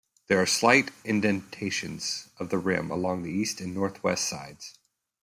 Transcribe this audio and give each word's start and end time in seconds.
There 0.29 0.41
are 0.41 0.47
slight 0.47 0.89
indentations 1.05 2.29
of 2.39 2.49
the 2.49 2.57
rim 2.57 2.89
along 2.89 3.21
the 3.21 3.29
east 3.29 3.61
and 3.61 3.71
northwest 3.75 4.27
sides. 4.27 4.73